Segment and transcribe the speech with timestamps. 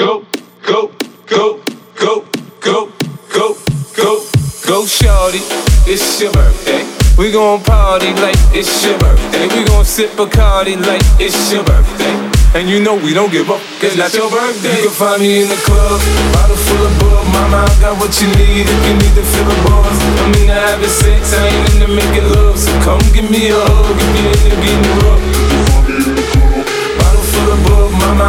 [0.00, 0.24] go,
[0.62, 0.90] go,
[1.26, 1.60] go,
[1.94, 2.24] go,
[2.60, 2.88] go,
[3.28, 3.58] go,
[3.94, 4.24] go,
[4.66, 5.44] go, shorty.
[5.84, 6.88] It's your birthday.
[7.18, 9.46] We gon' party like it's your birthday.
[9.52, 12.16] We gon' sip Bacardi like it's your birthday.
[12.56, 14.74] And you know we don't give up, cause that's your birthday.
[14.74, 16.00] You can find me in the club,
[16.32, 17.26] bottle full of bug.
[17.36, 20.00] Mama, I got what you need if you need to fill the bars.
[20.24, 22.58] I'm into having sex, I ain't into making love.
[22.58, 25.29] So come give me a hug if you're into getting rough.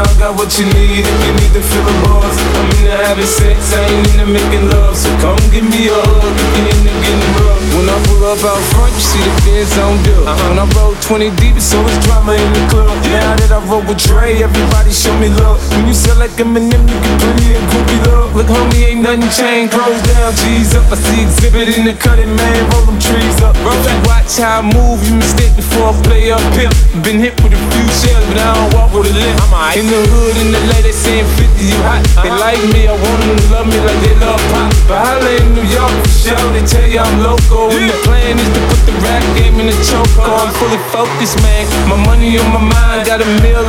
[0.02, 2.34] I got what you need if you need to fill the bars.
[2.34, 4.98] I'm into having sex, I ain't into making love.
[4.98, 7.62] So come give me a hug if you're into getting rough.
[7.78, 10.26] When I pull up out front, you see the Benz on dub.
[10.26, 10.50] Uh-huh.
[10.50, 12.90] When I roll 20 deep, it's always drama in the club.
[12.90, 13.41] I
[13.72, 15.64] roll with Dre, everybody show me love.
[15.72, 18.36] When you sell like Eminem, you get pretty and groupie love.
[18.36, 19.72] Look, homie, ain't nothing changed.
[19.72, 20.92] Close down, G's up.
[20.92, 22.60] I see Xzibit in the cutting, man.
[22.76, 23.56] Roll them trees up.
[23.64, 26.76] Bro, you watch how I move, you mistake before I play up pimp.
[27.08, 29.40] Been hit with a few shells, but I don't walk with a limp.
[29.80, 32.04] In the hood, in the late, they saying 50, you hot.
[32.20, 32.44] They uh-huh.
[32.44, 34.68] like me, I want them to love me like they love pop.
[34.92, 37.72] But holla in New York for sure, they tell you I'm local.
[37.72, 40.12] And the plan is to put the rap game in the choke.
[40.20, 41.64] I'm fully focused, man.
[41.88, 43.61] My money on my mind, got a meal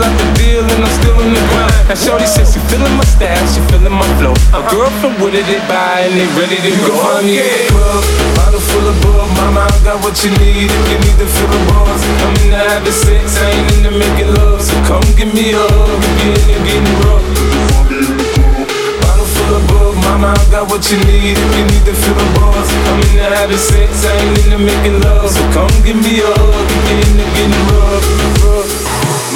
[1.92, 4.32] Now, Shorty says she feeling my style, she feeling my flow.
[4.32, 4.72] A uh-huh.
[4.72, 6.96] girl from Wooded, they buy, and they ready to go.
[7.04, 8.00] I'm in the club,
[8.32, 9.28] bottle full of bug.
[9.36, 12.00] Mama, I got what you need if you need to fill the bars.
[12.24, 14.64] I'm into having sex, I ain't into making love.
[14.64, 17.28] So come give me a hug if you're into getting rough.
[19.04, 22.16] Bottle full of bug, mama, I got what you need if you need to fill
[22.16, 22.72] the bars.
[22.88, 25.28] I'm into having sex, I ain't into making love.
[25.28, 28.08] So come give me a hug if you're into getting rough.
[28.48, 28.81] rough.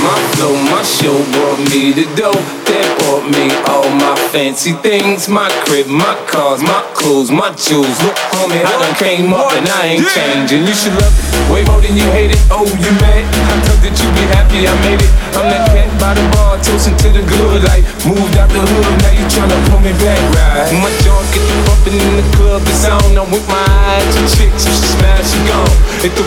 [0.07, 2.39] My flow, my show brought me the dough.
[2.71, 5.27] That bought me all my fancy things.
[5.27, 7.99] My crib, my cars, my clothes, my jewels.
[8.07, 10.63] Look, homie, I done came up and I ain't changing.
[10.63, 12.39] You should love it way more than you hate it.
[12.55, 13.27] Oh, you mad?
[13.27, 15.11] I thought that you be happy I made it.
[15.35, 17.67] I'm that cat by the bar, toasting to the good.
[17.67, 20.71] Like, moved out the hood, now you tryna pull me back, right?
[20.79, 23.19] My jaw get the bumping in the club, it's on.
[23.19, 25.75] I'm with my eyes if she smash, she gone.
[26.03, 26.27] Hit the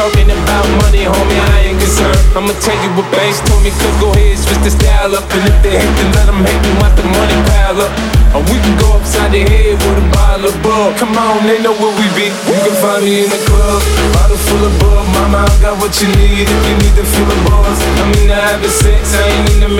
[0.00, 2.16] talking about money, homie, I ain't concerned.
[2.32, 5.28] I'ma tell you what banks told me, cause go ahead, switch the style up.
[5.28, 7.92] And if they hate, then let them hate me, watch the money pile up.
[8.32, 10.96] Or we can go upside the head with a bottle of bug.
[10.96, 12.32] Come on, they know where we be.
[12.32, 13.84] You can find me in the club,
[14.16, 15.04] bottle full of bug.
[15.12, 17.76] Mama, I got what you need if you need to feel the buzz.
[18.00, 19.79] I'm into having sex, I ain't into making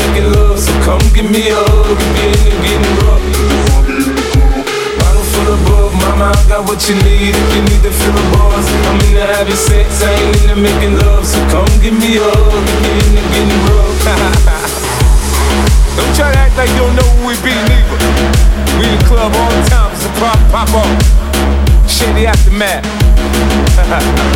[6.61, 8.67] got what you need if you need to feel the buzz.
[8.89, 11.27] I'm into having sex, I ain't into making love.
[11.27, 12.69] So come give me a hug
[13.01, 14.05] into getting rough.
[15.97, 17.99] Don't try to act like you don't know who we be, neither.
[18.79, 21.91] We in the club all the time, a pop, pop off.
[21.91, 22.87] Shady aftermath.